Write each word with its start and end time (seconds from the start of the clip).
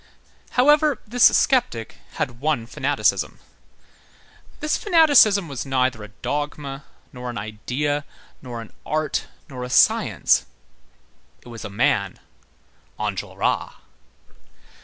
However, 0.57 0.97
this 1.05 1.25
sceptic 1.25 1.97
had 2.13 2.39
one 2.39 2.65
fanaticism. 2.65 3.37
This 4.59 4.75
fanaticism 4.75 5.47
was 5.47 5.63
neither 5.63 6.01
a 6.03 6.07
dogma, 6.07 6.85
nor 7.13 7.29
an 7.29 7.37
idea, 7.37 8.03
nor 8.41 8.61
an 8.61 8.73
art, 8.83 9.25
nor 9.47 9.63
a 9.63 9.69
science; 9.69 10.47
it 11.43 11.49
was 11.49 11.63
a 11.63 11.69
man: 11.69 12.17
Enjolras. 12.99 13.73